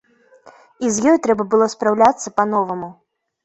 [0.87, 2.95] І з ёй трэба было спраўляцца па-новаму.